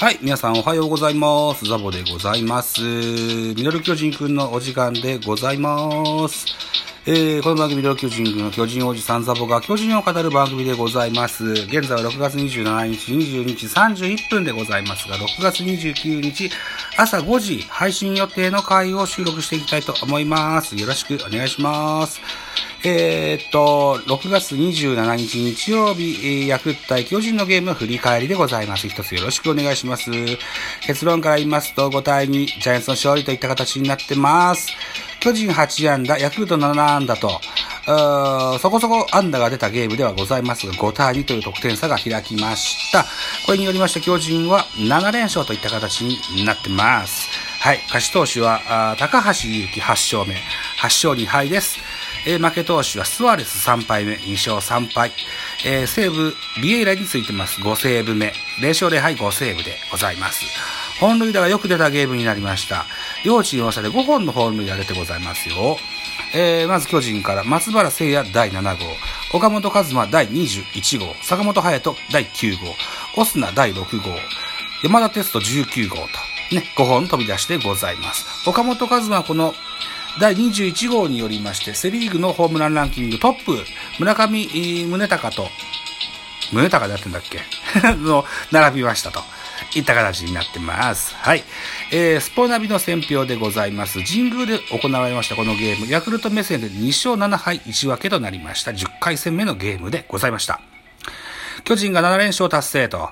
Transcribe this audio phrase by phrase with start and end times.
[0.00, 1.64] はい、皆さんおはようございます。
[1.64, 2.82] ザボでございます。
[2.82, 6.46] ミドル巨人くんのお時間でございます。
[7.04, 11.44] えー、この番組では巨人軍の巨人おじさんザボが巨人を語る番組でございます。
[11.46, 16.48] 現在は6月27日、22日31分でございますが、6月29日
[16.96, 20.76] 朝5時配信予定の回を収録していきたいと思います。
[20.76, 22.20] よろしくお願いします。
[22.84, 28.88] えー、っと、6月27日日曜日、ヤクルト対巨人のゲーム振り返りでございます。
[28.88, 30.12] 一つよろしくお願いします。
[30.82, 34.68] 結論から言いますと、5対2、ジャイアンツの勝利といった形になってます。
[35.18, 37.40] 巨人8安打、ヤクルト7安打と、
[38.60, 43.04] そこそこ安打が出たゲームではございますが、5対2という得点差が開きました。
[43.44, 47.28] これによりまして巨人は7連勝といった形になってます。
[47.60, 50.36] はい、勝ち投手は、高橋祐希8勝目、
[50.80, 51.87] 8勝2敗です。
[52.28, 55.12] えー、負け投手はスワレス3敗目、2勝3敗。
[55.64, 57.58] えー、西武、ビエイラについてます。
[57.62, 58.34] 5セーブ目。
[58.60, 60.44] 0勝0敗5セーブでございます。
[61.00, 62.84] 本塁打がよく出たゲームになりました。
[63.24, 65.78] 両チーム合わせて5本の本塁打出てございますよ。
[66.34, 68.84] えー、まず巨人から松原聖也第7号、
[69.32, 72.74] 岡本和真第21号、坂本勇人第9号、
[73.22, 74.10] オスナ第6号、
[74.82, 76.02] 山田哲人19号と、
[76.54, 78.26] ね、5本飛び出してございます。
[78.46, 79.54] 岡本和真はこの
[80.20, 83.56] 第21号によりまして、セリーグのホームランランキングトップ、
[84.00, 85.48] 村上宗隆と、
[86.52, 87.40] 宗隆でやってんだっけ？
[88.02, 89.22] の、並びましたと。
[89.74, 91.14] いった形になってます。
[91.16, 91.44] はい。
[91.90, 94.02] えー、スポナビの選評でございます。
[94.02, 98.70] 神宮で行われましたこのゲーム、ヤクルト目線で2勝7敗1分けとなりました。
[98.70, 100.60] 10回戦目のゲームでございました。
[101.64, 103.10] 巨人が7連勝達成と。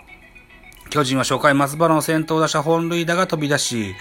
[0.88, 3.94] 巨人は初回松原の先頭打者本塁打が飛び出し、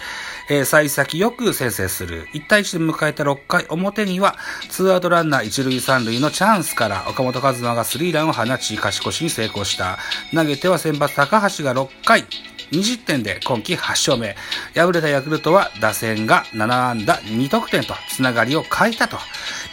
[0.49, 2.27] えー、幸先よく先制する。
[2.33, 4.35] 1対1で迎えた6回表には、
[4.69, 9.97] ツーアウトランナー1塁3塁のチャンスから岡本和真がスリーランを放ち、勝ち越しに成功した。
[10.33, 12.25] 投げては先発高橋が6回、
[12.71, 14.35] 2失点で今季8勝目。
[14.73, 19.17] 敗れたヤクルトは打線が7安打2得点とつながりを変えたと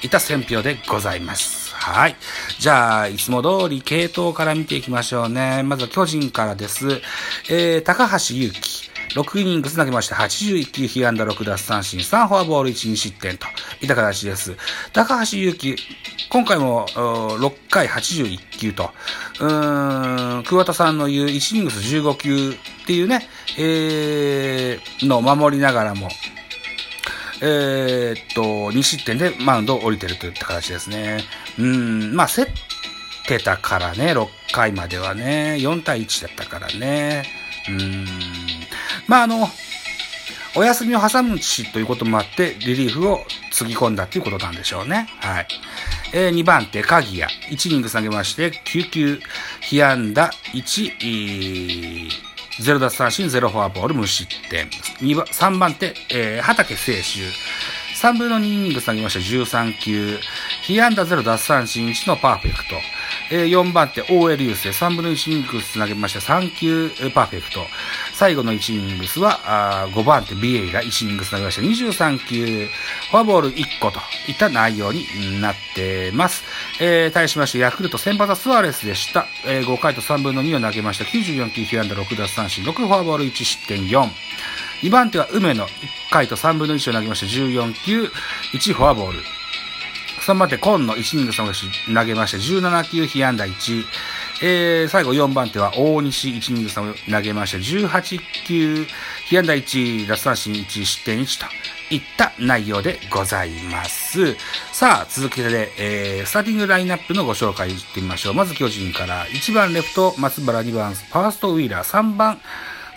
[0.02, 1.74] いった選評でございます。
[1.74, 2.16] はい。
[2.60, 5.62] じゃあ、いつも通り系統から見ていきましょうね。
[5.64, 7.00] まずは巨人からです。
[7.50, 8.91] えー、高橋祐希。
[9.14, 13.46] 6イニングス投げまして、81球、被安打6奪三振、3フォアボール1、2失点と
[13.80, 14.56] いった形です。
[14.92, 15.76] 高橋祐希、
[16.30, 18.90] 今回も6回81球と、
[19.40, 23.28] うーん、桑田さんの言う1イニングス15球っていうね、
[23.58, 26.08] えー、の守りながらも、
[27.42, 31.24] えー、っと、2失点でマウンドを降りてるといった形ですね。
[31.58, 32.46] うん、まあ、競っ
[33.26, 37.24] てたからね、6回まではね、4対1だったからね。
[37.68, 38.06] うん、
[39.12, 39.46] まあ、あの、
[40.56, 45.06] お休みを挟むしということもあって、リリーフをつぎ込んだっていうことなんでしょうね。
[45.20, 45.48] はい。
[46.14, 47.30] えー、2番手、鍵谷。
[47.50, 49.20] 1イニング下げまして、9球、
[49.60, 52.08] 被安打1、
[52.62, 54.70] 0奪三振、0フォアボール、無失点。
[55.14, 57.20] 番、3番手、えー、畑清修。
[58.02, 60.18] 3分の2イニング下げまして13球。
[60.62, 62.76] 被安打0奪三振1のパーフェクト。
[63.30, 67.66] えー、4番手、OL 優勢、3分の1イニングス投げまして3球、パーフェクト。
[68.22, 69.40] 最後の1イニングスは、
[69.82, 72.68] あ5番手、BA が1イニングス投げまして23球、
[73.10, 76.44] フォアボール1個といった内容になってます。
[76.80, 79.26] えー、対しまして、ヤクルト先発はスアレスでした。
[79.44, 81.04] えー、5回と3分の2を投げました。
[81.04, 84.08] 94球、被安打6奪三振、6フォアボール1失点4。
[84.82, 85.70] 2番手は梅野、1
[86.12, 87.26] 回と3分の1を投げました。
[87.26, 88.04] 14球、
[88.54, 89.18] 1フォアボール。
[90.20, 93.84] 3番手、今野1イニング3投げまして、17球、被安打1。
[94.44, 96.70] えー、最後4番手は大西1イニング
[97.10, 98.86] 投げまして、18球、
[99.28, 104.34] 被安打1、奪三振1、失点1といった内容でございます。
[104.72, 108.34] さあ、続けて、えー、スターティングラインナップのご紹介いってみましょう。
[108.34, 112.40] まず巨人から、1番レフト、松原2番、ファーストウィーラー、3番、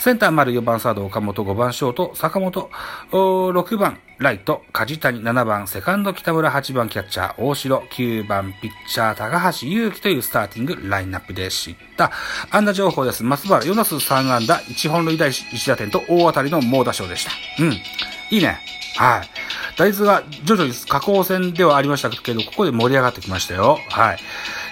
[0.05, 2.69] センター丸4番サード岡本5番ショート坂本
[3.11, 12.11] 6番ライト梶谷7番セカンド北村8番キャッチャー大城9番ピッチャー高橋祐希というスターティングラインナップでした。
[12.49, 13.23] 安打情報です。
[13.23, 17.31] 松原4打数3安打1本塁打1打点と大当たりの猛打賞でした。
[17.61, 17.73] うん。
[17.73, 18.59] いいね。
[18.97, 19.29] はい。
[19.77, 23.79] 大豆が徐々に下降線ではありましたけど、ここで盛り上がってきましたよ。
[23.89, 24.17] はい。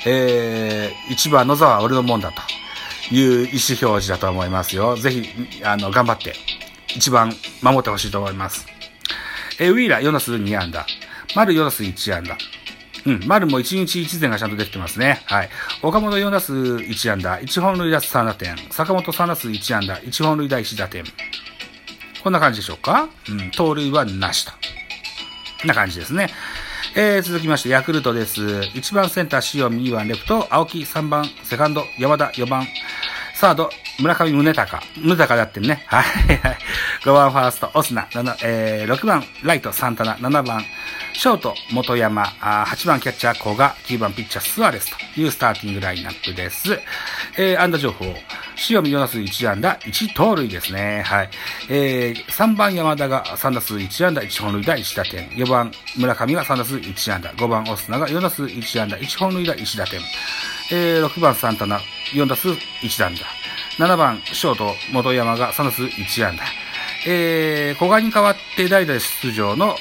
[0.06, 2.42] えー、1番野沢は俺のもんだと。
[3.12, 4.96] いう意思表示だと思いますよ。
[4.96, 5.30] ぜひ、
[5.64, 6.34] あの、頑張って、
[6.96, 8.73] 一番守ってほしいと思います。
[9.60, 10.86] えウィーラー4打数2安打。
[11.36, 12.38] 丸4打数1安打。
[13.06, 15.22] うん、丸も1日1前がちゃんとできてますね。
[15.26, 15.50] はい。
[15.82, 18.56] 岡本4打数1安打、1本塁打3打点。
[18.72, 21.04] 坂本3打数1安打、1本塁打1打点。
[22.24, 23.10] こんな感じでしょうか？
[23.30, 24.52] うん、盗塁はなしと。
[24.52, 24.58] こ
[25.66, 26.30] んな感じですね。
[26.96, 28.42] えー、続きまして、ヤクルトです。
[28.42, 32.68] 1番センター、塩見2番レフト、青木3番、セカンド、山田4番、
[33.36, 34.86] サード、村上宗隆。
[34.96, 35.84] 宗隆だってね。
[35.88, 36.06] はい。
[37.04, 38.08] 5番ファースト、オスナ。
[38.44, 40.16] えー、6番ライト、サンタナ。
[40.16, 40.64] 7番
[41.12, 42.24] ショート、元山。
[42.24, 43.76] 8番キャッチャー、古賀。
[43.86, 46.80] 9番ピッチャー、スアレスというスターティングラインナップです。
[47.38, 48.06] えー、安打情報。
[48.70, 51.04] 塩見4打数1安打、1盗塁ですね。
[51.06, 51.30] はい。
[51.70, 55.28] えー、3番山田が3打数1安打、1本塁打、1打点。
[55.32, 57.34] 4番村上が3打数1安打。
[57.34, 60.00] 5番オスナが4打数1安打、1本塁打、1打点。
[60.72, 61.82] えー、6番サンタナ、
[62.14, 63.14] 4打数1安
[63.78, 63.86] 打。
[63.86, 66.63] 7番、ショート、元山が3打数1安打。
[67.06, 69.76] えー、小賀に代わって代打出場の、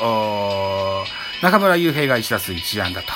[1.43, 3.13] 中村雄平が1打数1安打と、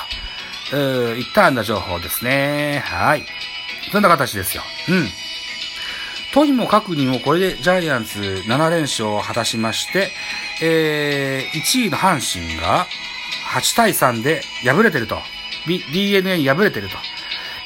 [0.73, 2.83] えー、いった安打情報ですね。
[2.85, 3.25] はい。
[3.91, 4.63] そんな形ですよ。
[4.89, 5.07] うん。
[6.33, 10.11] とにもかくにもこれでジャイアンツ7連勝を果たしまして、
[10.61, 12.85] えー、1位の阪神が
[13.53, 15.17] 8対3で敗れてると。
[15.65, 16.97] DNA に敗れてると。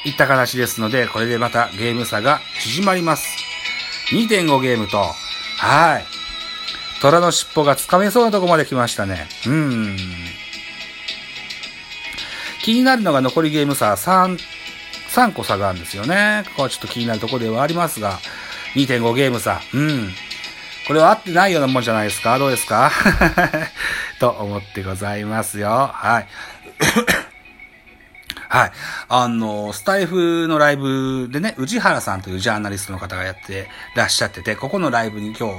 [0.04, 3.28] いった形ですので、これでまたゲーム差が縮まります。
[4.12, 4.98] 2.5ゲームと、
[5.58, 6.11] はい。
[7.02, 9.26] 虎の尻尾がつかめそうなとこまで来ましたね。
[9.46, 9.96] うん。
[12.62, 14.38] 気になるのが残りゲーム差3、
[15.10, 16.44] 3個差があるんですよね。
[16.50, 18.20] ここはちょっと気になるところではありますが、
[18.76, 19.60] 2.5ゲーム差。
[19.74, 20.10] うん。
[20.86, 22.38] これは合ってないようなもんじゃないですか？
[22.38, 22.90] どうですか？
[24.20, 25.90] と思ってございますよ。
[25.92, 26.28] はい。
[28.48, 28.72] はい。
[29.08, 35.54] あの、スタイフのライブでね、宇治原さんというジャーナリストの方がやってらっしゃってて、ここのライブに今日、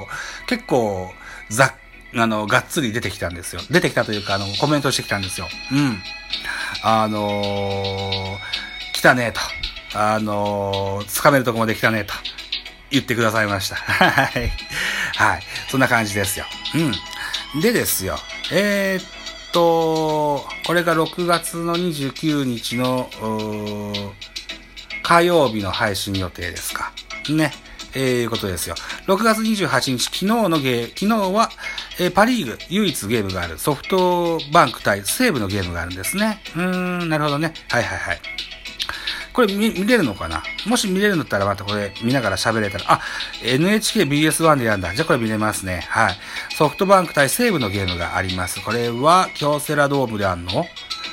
[0.46, 1.12] 結構、
[1.54, 1.74] ざ
[2.16, 3.62] あの、がっつり出てきたんですよ。
[3.70, 5.48] 出てきたというか、あの、コメントしてきたんですよ。
[5.72, 5.98] うん。
[6.82, 9.98] あのー、来たね、と。
[9.98, 12.14] あのー、掴めるとこまで来たね、と。
[12.90, 13.76] 言ってくださいました。
[13.82, 14.52] はい。
[15.16, 15.42] はい。
[15.68, 16.46] そんな感じですよ。
[17.54, 17.60] うん。
[17.60, 18.18] でですよ。
[18.52, 19.06] えー、っ
[19.52, 23.10] と、これが6月の29日の、
[25.02, 26.92] 火曜日の配信予定ですか。
[27.28, 27.52] ね。
[27.94, 28.74] えー、いうことですよ。
[29.06, 31.50] 6月28日、昨日のゲー、昨日は、
[31.98, 36.40] えー、パリーグ、唯一ゲームがある、ソフトバンク対西武のゲームがあるんですね。
[36.56, 37.54] うーん、なるほどね。
[37.68, 38.20] はいはいはい。
[39.32, 40.44] これ見見れるのかな？
[40.64, 43.00] もし見れるんだったらまたこれ見ながら喋れたら、あ、
[43.42, 44.94] NHKBS1 でやんだ。
[44.94, 45.84] じゃあこれ見れますね。
[45.88, 46.16] はい。
[46.56, 48.64] ソフトバンク対西武のゲームがあります。
[48.64, 50.66] これは京セラドームであんの？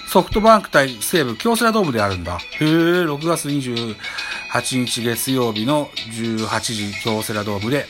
[0.07, 2.37] ソフトバンク対西武、京セラドームであるんだ。
[2.37, 3.95] へえ、6月28
[4.51, 7.85] 8日月曜日の18時京セラドームで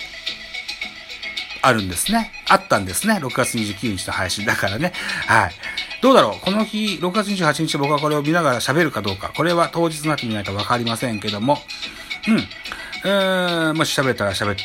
[1.64, 2.32] あるんですね。
[2.48, 3.16] あったんですね。
[3.16, 4.94] 6月29日の配信だからね。
[5.28, 5.52] はい。
[6.02, 6.40] どうだろう？
[6.40, 9.32] この日、6月28日僕はこれを見ながら喋るかどうか。
[9.36, 11.58] これは当日になってみないとわかりませんけども。
[12.28, 12.38] うん。
[13.04, 14.56] えー、もし喋ったら喋っ、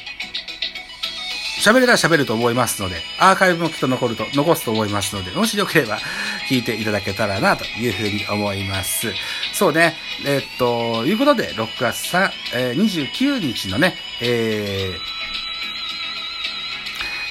[1.63, 5.99] 喋れたら喋ると思いますので、アーカイブもきっと残ると、残すと思いますので、もしよければ
[6.49, 9.09] 聞いていただけたらな、というふうに思います。
[9.57, 9.95] そうね。
[10.27, 14.99] えー、っと、いうことで、6月3、えー、29日のね、えー、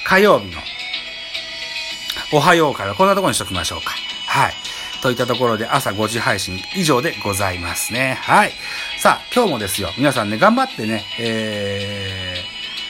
[0.04, 0.58] 火曜日の
[2.32, 3.92] おはようからこんなところにしときましょうか。
[4.26, 4.52] はい。
[5.02, 8.18] といったところで朝5時配信以上でございますね。
[8.22, 8.50] はい。
[8.98, 9.90] さあ、今日もですよ。
[9.96, 12.15] 皆さんね、頑張ってね、えー、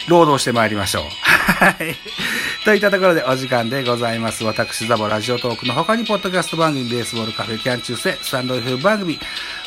[0.08, 1.03] 労働してまいりましょう。
[1.03, 1.97] はい。
[2.64, 4.44] といったところでお時間でございます。
[4.44, 9.19] 私、ザボラジオトークの他に、ポッドキャスト番組、ベースボールカフェキャン中世、スタンド F 番組、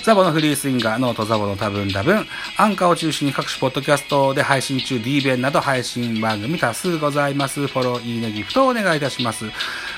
[0.04, 7.68] ザボのフリースインガー、ノートザボの多分多分、アンカーを中心に各種ポッドキャストで配信中、D 弁など配信番組多数ございます。
[7.68, 9.46] フォロー、いいね、ギフトをお願いいたします。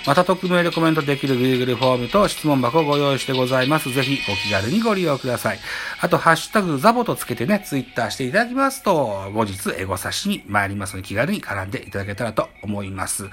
[0.05, 3.91] また、匿名でコメントできる Google フォームと質問箱をご用意してございます。
[3.93, 5.59] ぜひ、お気軽にご利用ください。
[5.99, 13.29] あと、ハッシュタグザボとつけてね、ツイッターしていただきますと、後日エゴ差しに参りますので、気軽に絡んでいただけたらと思います。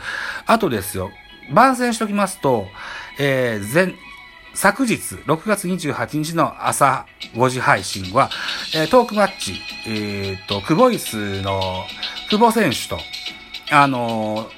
[0.46, 1.10] あとですよ、
[1.52, 2.66] 番宣しときますと、
[3.18, 3.94] えー、前、
[4.54, 8.28] 昨日、6月28日の朝5時配信は、
[8.74, 9.54] えー、トークマッチ、
[9.86, 11.84] えっ、ー、と、クボイスの
[12.28, 12.98] 久保選手と、
[13.70, 14.57] あのー、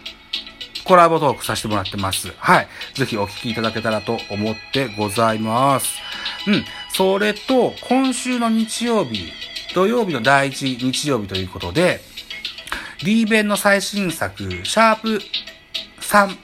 [0.91, 2.33] コラボトークさせてもらってます。
[2.37, 2.69] はい。
[2.95, 6.01] ぜひお聞きいただけたらと思ってございます。
[6.49, 6.65] うん。
[6.93, 9.31] それと、今週の日曜日、
[9.73, 12.01] 土曜日の第一日曜日ということで、
[13.05, 15.21] D 弁の最新作、シャープ
[16.01, 16.37] 3、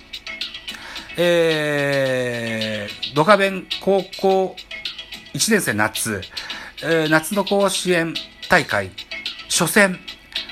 [1.17, 4.55] えー、ドカベン高校
[5.35, 6.21] 1年生夏、
[6.85, 8.15] えー、夏の甲子園
[8.49, 8.93] 大会
[9.49, 9.99] 初戦、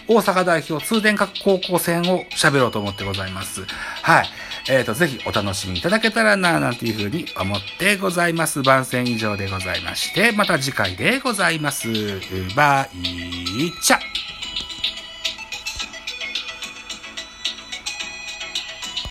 [0.06, 3.62] 大阪代表通電閣高校戦を喋ろうと思ってございます。
[4.02, 4.26] はい。
[4.68, 8.62] えっ、ー、と、ぜひお楽しみいただけたらな、なんていうふうに思ってございます。
[8.62, 11.88] 番宣以上でございまして、また次回でございます。
[12.54, 13.98] バイチャ